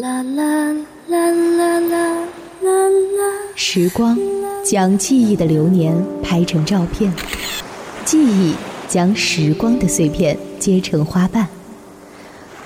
[0.00, 0.72] 啦啦
[1.06, 2.00] 啦啦啦
[2.62, 3.32] 啦啦。
[3.54, 4.18] 时光
[4.64, 7.12] 将记忆的流年拍成照片，
[8.02, 8.54] 记忆
[8.88, 11.46] 将时光的碎片结成花瓣。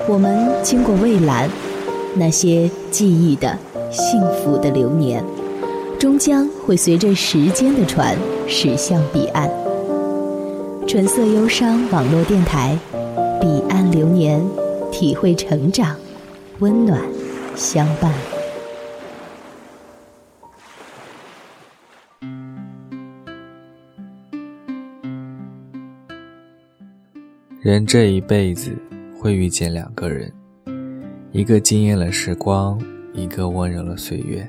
[0.08, 1.50] 我们经过蔚蓝，
[2.14, 3.58] 那些记忆的、
[3.90, 5.24] 幸福的流年，
[5.98, 8.16] 终将会随着时间的船
[8.46, 9.50] 驶向彼岸。
[10.86, 12.78] 纯色忧伤网络电台，
[13.40, 14.40] 彼岸流年，
[14.92, 15.96] 体会成长，
[16.60, 17.00] 温暖
[17.56, 18.12] 相伴。
[27.62, 28.76] 人这一辈子
[29.18, 30.30] 会遇见两个人，
[31.32, 32.78] 一个惊艳了时光，
[33.14, 34.48] 一个温柔了岁月。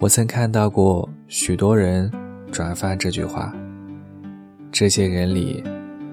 [0.00, 2.10] 我曾看到过许多人
[2.50, 3.54] 转发这句话。
[4.72, 5.62] 这些人里，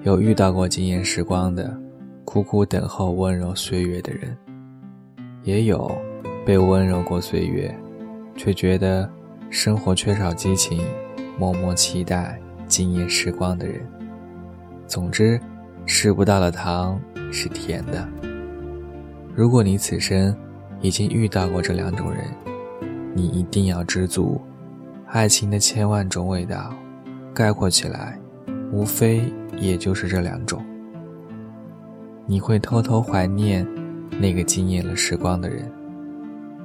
[0.04, 1.76] 有遇到过惊艳时光的，
[2.24, 4.34] 苦苦等候温柔岁月的人，
[5.44, 5.90] 也有
[6.46, 7.74] 被温柔过岁月，
[8.36, 9.08] 却觉得
[9.50, 10.80] 生活缺少激情，
[11.38, 13.80] 默默期待惊艳时光的人。
[14.86, 15.40] 总之，
[15.86, 18.08] 吃不到的糖是甜的。
[19.34, 20.36] 如果你此生
[20.80, 22.24] 已经遇到过这两种人，
[23.14, 24.40] 你一定要知足，
[25.06, 26.74] 爱情的千万种味道，
[27.34, 28.18] 概括起来。
[28.72, 30.64] 无非也就是这两种。
[32.24, 33.66] 你会偷偷怀念
[34.18, 35.70] 那个惊艳了时光的人，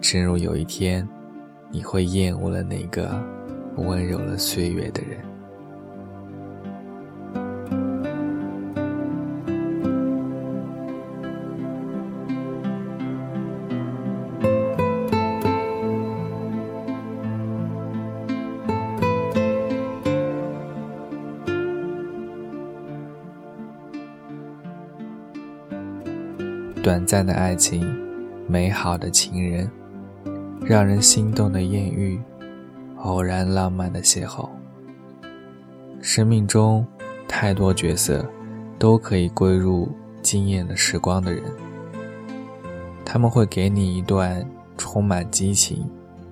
[0.02, 1.08] 正如有一天，
[1.72, 3.20] 你会厌恶了那个
[3.78, 5.20] 温柔了岁月的人。
[26.88, 27.86] 短暂的爱情，
[28.48, 29.70] 美好的情人，
[30.62, 32.18] 让人心动的艳遇，
[33.00, 34.48] 偶然浪漫的邂逅。
[36.00, 36.88] 生命中
[37.28, 38.26] 太多角色，
[38.80, 39.90] 都可以归入
[40.22, 41.44] 惊艳的时光的人。
[43.04, 45.86] 他们会给你一段充满激情、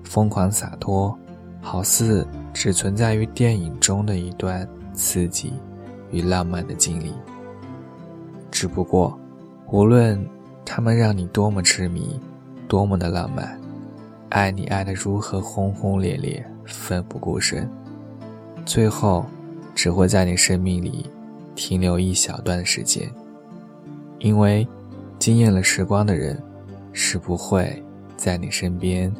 [0.04, 1.14] 疯狂洒脱，
[1.60, 5.52] 好似只存在于电影中的一段刺激
[6.10, 7.12] 与浪漫的经历。
[8.50, 9.20] 只不过，
[9.70, 10.18] 无论。
[10.66, 12.20] 他们让你多么痴迷，
[12.66, 13.58] 多么的浪漫，
[14.30, 17.70] 爱你爱得如何轰轰烈烈，奋不顾身，
[18.66, 19.24] 最后
[19.74, 21.08] 只会在你生命里
[21.54, 23.08] 停留一小段时间。
[24.18, 24.66] 因为
[25.18, 26.36] 惊艳了时光的人，
[26.92, 27.82] 是不会
[28.16, 29.14] 在你身边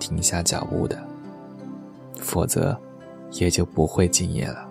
[0.00, 0.98] 停下脚步的，
[2.16, 2.76] 否则
[3.32, 4.68] 也就不会惊艳了。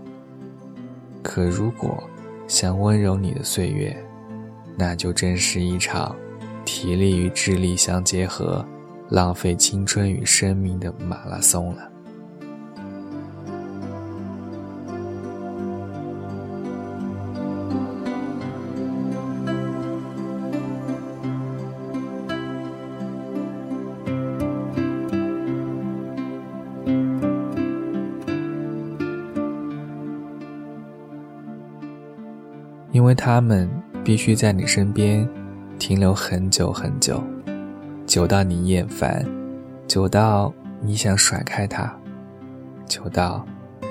[1.23, 2.03] 可如果
[2.47, 3.95] 想温柔你的岁月，
[4.79, 6.15] 那就真是一场
[6.63, 8.63] 体力与智力相结合、
[9.09, 11.91] 浪费青春与生命的马拉松了。
[32.91, 33.86] 因为他们。
[34.07, 35.27] 必须在你身边
[35.77, 37.21] 停留很久很久，
[38.05, 39.25] 久到你厌烦，
[39.85, 41.93] 久到你想甩开他，
[42.85, 43.45] 久到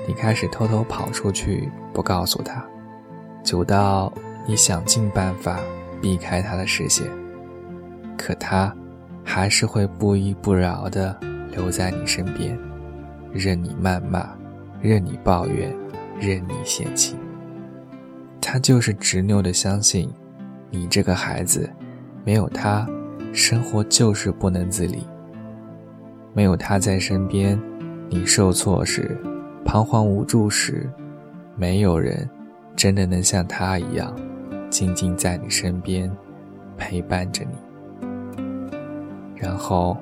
[0.07, 2.65] 你开始偷偷跑出去不告诉他，
[3.43, 4.11] 久到
[4.47, 5.59] 你想尽办法
[6.01, 7.05] 避开他的视线，
[8.17, 8.75] 可他
[9.23, 11.15] 还是会不依不饶地
[11.51, 12.57] 留在你身边，
[13.31, 14.27] 任你谩骂，
[14.81, 15.71] 任你抱怨，
[16.19, 17.15] 任你嫌弃。
[18.39, 20.09] 他就是执拗的相信，
[20.69, 21.69] 你这个孩子，
[22.23, 22.87] 没有他，
[23.33, 25.05] 生活就是不能自理。
[26.33, 27.59] 没有他在身边，
[28.09, 29.17] 你受挫时，
[29.65, 30.89] 彷徨无助时，
[31.55, 32.29] 没有人
[32.75, 34.15] 真的能像他一样，
[34.69, 36.09] 静静在你身边，
[36.77, 38.43] 陪伴着你。
[39.35, 39.97] 然后，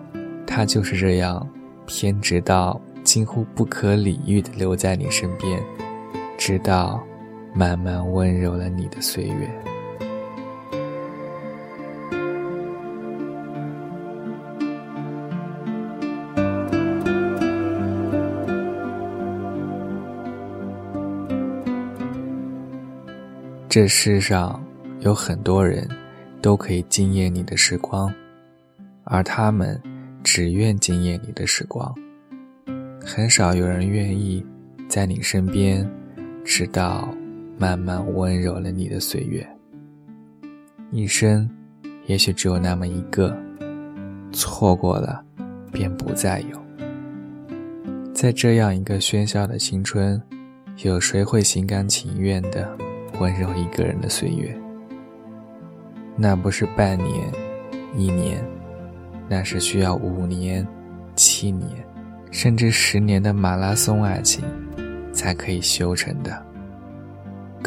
[0.45, 1.47] 他就是这样
[1.85, 5.61] 偏执到近乎不可理喻的留在你身边，
[6.37, 7.01] 直到。
[7.57, 9.49] 慢慢温柔了你的岁月。
[23.69, 24.61] 这世上
[24.99, 25.87] 有很多人，
[26.41, 28.13] 都可以惊艳你的时光，
[29.03, 29.81] 而他们
[30.23, 31.93] 只愿惊艳你的时光。
[33.01, 34.45] 很少有人愿意
[34.87, 35.89] 在你身边，
[36.43, 37.07] 直到。
[37.57, 39.47] 慢慢温柔了你的岁月，
[40.91, 41.49] 一生
[42.05, 43.35] 也许只有那么一个，
[44.33, 45.23] 错过了，
[45.71, 46.65] 便不再有。
[48.13, 50.21] 在这样一个喧嚣的青春，
[50.83, 52.77] 有谁会心甘情愿的
[53.19, 54.53] 温柔一个人的岁月？
[56.17, 57.31] 那不是半年、
[57.95, 58.43] 一年，
[59.29, 60.67] 那是需要五年、
[61.15, 61.69] 七年，
[62.31, 64.43] 甚至十年的马拉松爱情
[65.13, 66.45] 才可以修成的。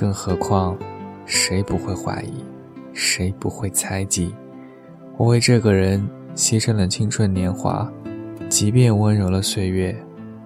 [0.01, 0.79] 更何况，
[1.27, 2.45] 谁不会怀疑？
[2.93, 4.33] 谁不会猜忌？
[5.17, 7.93] 我为这个人牺牲了青春年华，
[8.49, 9.93] 即便温柔了岁月，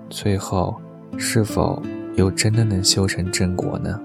[0.09, 0.75] 最后
[1.19, 1.83] 是否
[2.17, 4.01] 又真的能修成正果呢？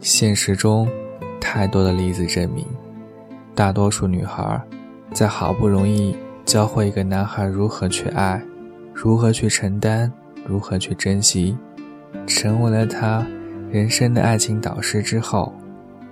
[0.00, 0.88] 现实中，
[1.40, 2.64] 太多的例子证明，
[3.54, 4.60] 大多数女孩，
[5.12, 8.40] 在好不容易教会一个男孩如何去爱，
[8.94, 10.10] 如何去承担，
[10.46, 11.58] 如何去珍惜，
[12.26, 13.26] 成为了他
[13.70, 15.52] 人生的爱情导师之后，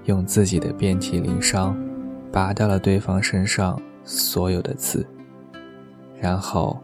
[0.06, 1.76] 用自己的遍体鳞伤，
[2.32, 5.06] 拔掉了对方身上所有的刺，
[6.20, 6.76] 然后，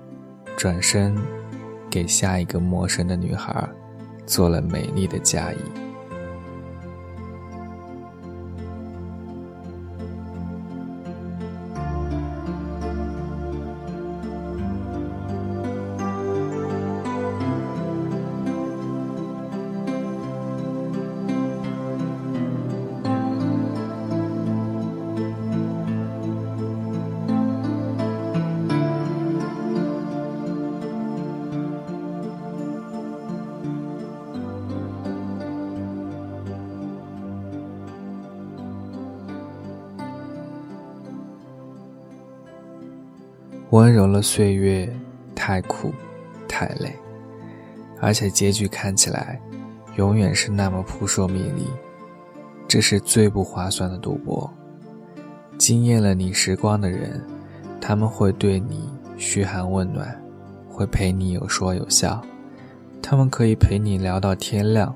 [0.56, 1.16] 转身，
[1.90, 3.68] 给下一个陌生的女孩，
[4.24, 5.56] 做了美丽的嫁衣。
[43.72, 44.86] 温柔了岁月，
[45.34, 45.94] 太苦，
[46.46, 46.94] 太累，
[48.02, 49.40] 而且结局看起来，
[49.96, 51.66] 永远是那么扑朔迷离。
[52.68, 54.52] 这是最不划算的赌博。
[55.56, 57.18] 惊艳了你时光的人，
[57.80, 60.22] 他们会对你嘘寒问暖，
[60.68, 62.20] 会陪你有说有笑，
[63.00, 64.94] 他们可以陪你聊到天亮，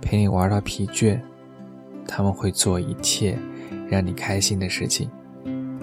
[0.00, 1.20] 陪你玩到疲倦，
[2.06, 3.36] 他们会做一切
[3.88, 5.10] 让你开心的事情，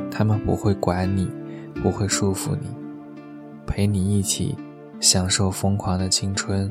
[0.09, 1.29] 他们不会管你。
[1.81, 2.67] 不会束缚你，
[3.65, 4.55] 陪你一起
[4.99, 6.69] 享受疯狂的青春，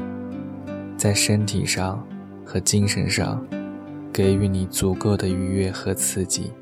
[0.97, 2.07] 在身体上
[2.45, 3.45] 和精神上
[4.13, 6.53] 给予你足够的愉悦和刺激。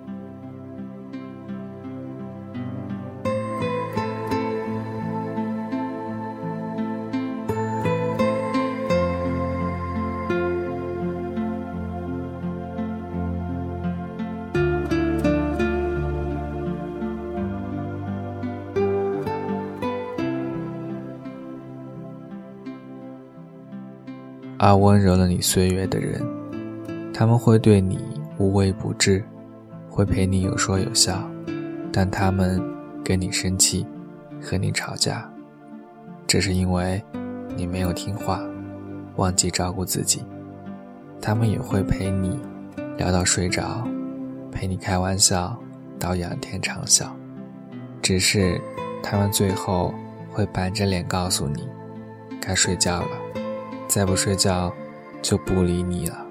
[24.59, 26.21] 而温柔了你岁月的人，
[27.15, 28.01] 他们会对你
[28.39, 29.25] 无微不至，
[29.89, 31.23] 会陪你有说有笑，
[31.93, 32.61] 但他们
[33.05, 33.87] 跟你生气，
[34.43, 35.31] 和你吵架，
[36.27, 37.01] 只是因为
[37.57, 38.43] 你没有听话，
[39.15, 40.25] 忘记照顾自己。
[41.21, 42.39] 他们也会陪你
[42.97, 43.87] 聊到睡着，
[44.51, 45.57] 陪你开玩笑
[46.01, 47.07] 到仰天长啸，
[48.03, 48.61] 只是
[49.05, 49.95] 他们最后
[50.33, 51.69] 会板着脸告诉你，
[52.41, 53.28] 该睡觉了。
[53.89, 54.73] 再不睡觉，
[55.23, 56.25] 就不理你了。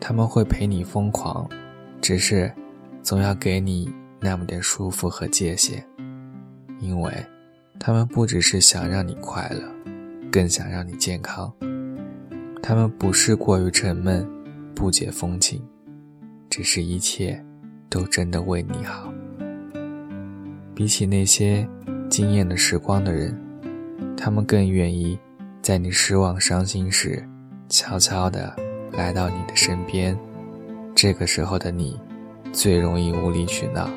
[0.00, 1.48] 他们会陪你疯狂，
[2.00, 2.52] 只是
[3.02, 5.84] 总要给你那么点舒服和界限，
[6.78, 7.12] 因为
[7.80, 9.62] 他们不只是想让你快乐，
[10.30, 11.52] 更想让你健康。
[12.62, 14.26] 他们不是过于沉闷，
[14.74, 15.60] 不解风情。
[16.56, 17.44] 只是一切，
[17.90, 19.12] 都真的为你好。
[20.72, 21.68] 比起那些
[22.08, 23.36] 惊艳的时光的人，
[24.16, 25.18] 他们更愿意
[25.60, 27.28] 在你失望、伤心时，
[27.68, 28.54] 悄悄地
[28.92, 30.16] 来到你的身边。
[30.94, 32.00] 这个时候的你，
[32.52, 33.90] 最容易无理取闹、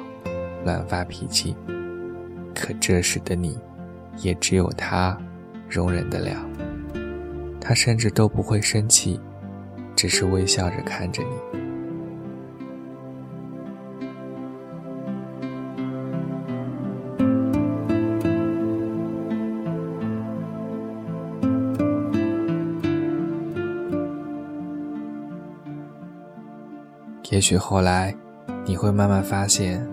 [0.66, 1.56] 乱发脾气。
[2.56, 3.56] 可这时的你，
[4.24, 5.16] 也只有他
[5.70, 6.44] 容忍得了。
[7.62, 9.20] 他甚至都不会生气，
[9.96, 11.67] 只是微笑着看着你。
[27.30, 28.16] 也许后来，
[28.66, 29.86] 你会慢慢发现，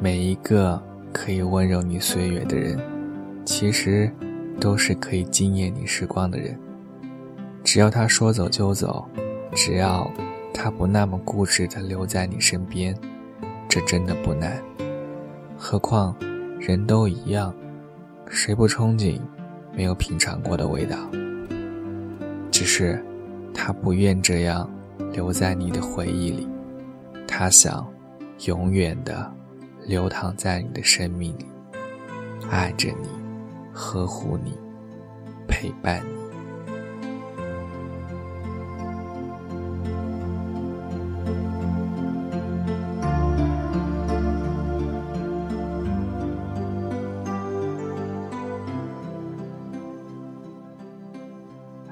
[0.00, 2.80] 每一个可以温柔你岁月的人，
[3.44, 4.10] 其实
[4.58, 6.58] 都是可以惊艳你时光的人。
[7.62, 9.06] 只要他说走就走，
[9.54, 10.10] 只要
[10.54, 12.96] 他不那么固执的留在你身边，
[13.68, 14.58] 这真的不难。
[15.58, 16.16] 何况，
[16.58, 17.54] 人都一样，
[18.30, 19.20] 谁不憧憬
[19.76, 20.96] 没有品尝过的味道？
[22.50, 23.04] 只是，
[23.52, 24.66] 他不愿这样
[25.12, 26.48] 留在你的回忆里，
[27.26, 27.86] 他想
[28.46, 29.32] 永远的
[29.86, 31.46] 流淌在你的生命里，
[32.50, 33.08] 爱着你，
[33.72, 34.56] 呵护你，
[35.48, 36.14] 陪伴你。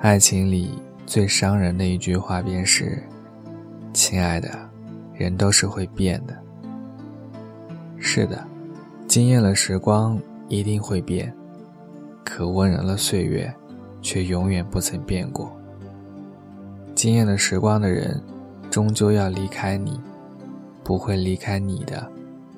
[0.00, 3.02] 爱情里最伤人的一句话便是
[3.94, 4.50] ：“亲爱的，
[5.22, 6.36] 人都是会变的。”
[7.96, 8.44] 是的，
[9.06, 11.32] 惊艳了时光一定会变，
[12.24, 13.54] 可温柔了岁月，
[14.00, 15.56] 却永远不曾变过。
[16.94, 18.20] 惊艳了时光的人，
[18.70, 20.00] 终究要离开你，
[20.82, 22.10] 不会离开你的，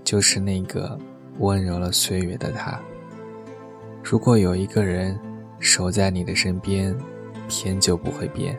[0.03, 0.99] 就是那个
[1.41, 2.81] 温柔了岁月的他。
[4.03, 5.19] 如果有一个人
[5.59, 6.97] 守在你的身边，
[7.49, 8.59] 偏就不会变，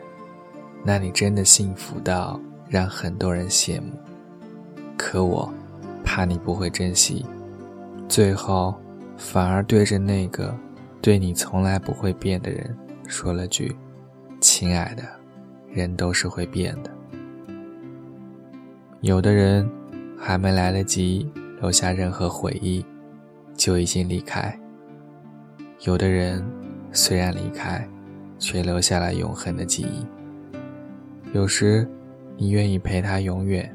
[0.84, 3.92] 那你真的幸福到让很多人羡慕。
[4.96, 5.52] 可我
[6.04, 7.24] 怕你不会珍惜，
[8.08, 8.74] 最后
[9.16, 10.54] 反而对着那个
[11.00, 13.76] 对你从来不会变的人说了句
[14.40, 15.02] ：“亲爱的，
[15.70, 16.90] 人都是会变的。”
[19.02, 19.68] 有的人
[20.18, 21.30] 还没来得及
[21.60, 22.84] 留下任何回忆，
[23.54, 24.58] 就已经离开；
[25.82, 26.44] 有的人
[26.90, 27.86] 虽然离开，
[28.38, 30.04] 却留下了永恒的记忆。
[31.32, 31.86] 有时，
[32.36, 33.74] 你愿意陪他永远，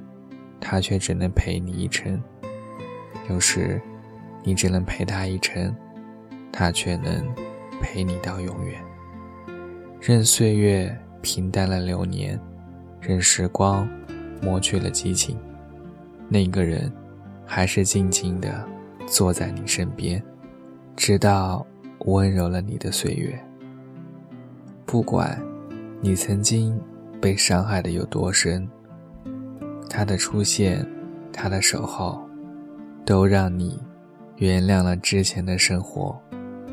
[0.60, 2.18] 他却只能陪你一程；
[3.30, 3.82] 有时，
[4.44, 5.75] 你只能陪他一程，
[6.51, 7.27] 他却能
[7.82, 8.80] 陪你到永远。
[10.00, 12.39] 任岁月平淡了流年，
[13.00, 13.88] 任时光
[14.41, 15.38] 磨去了激情，
[16.30, 16.91] 那个人
[17.46, 18.68] 还是静静地
[19.08, 20.22] 坐在你身边，
[20.96, 21.65] 直到
[22.06, 23.39] 温柔了你的岁月。
[24.86, 25.41] 不管
[26.00, 26.80] 你曾经
[27.22, 28.68] 被伤害的有多深，
[29.88, 30.86] 他的出现，
[31.32, 32.20] 他的守候，
[33.06, 33.80] 都让你
[34.38, 36.20] 原谅了之前的生活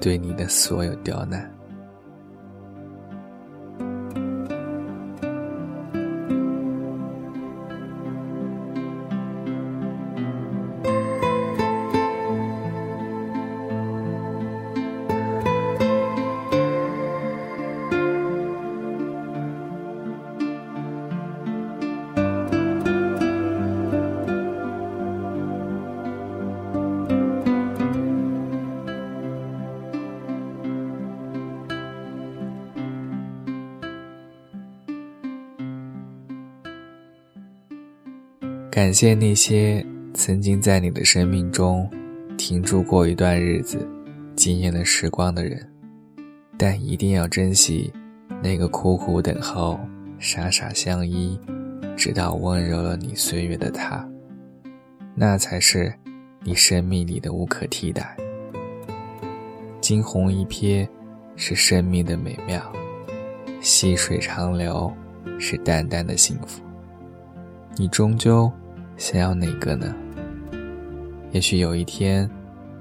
[0.01, 1.58] 对你的所有刁难。
[38.79, 41.91] 感谢那些曾经在你的生命中
[42.37, 43.85] 停住过一段日子、
[44.37, 45.69] 惊艳了时光的人，
[46.57, 47.93] 但一定要珍惜
[48.41, 49.81] 那个苦苦等候、
[50.21, 51.37] 傻傻相依，
[51.97, 54.09] 直到温柔了你岁月的他。
[55.17, 55.93] 那才是
[56.45, 58.17] 你生命里的无可替代。
[59.81, 60.89] 惊鸿一瞥
[61.35, 62.63] 是生命的美妙，
[63.61, 64.89] 细水长流
[65.37, 66.63] 是淡淡的幸福。
[67.75, 68.49] 你终究。
[68.99, 69.95] 想要哪个呢？
[71.31, 72.29] 也许有一天，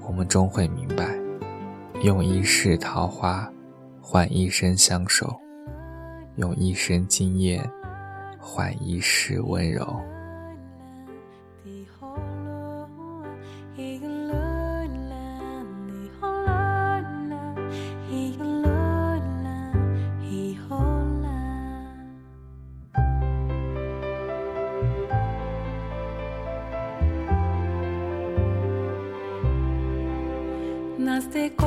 [0.02, 1.16] 我们终会明白，
[2.02, 3.48] 用一世桃花
[4.02, 5.32] 换一生相守，
[6.38, 7.64] 用一生惊艳
[8.40, 9.86] 换一世温柔。
[31.28, 31.67] llenaste con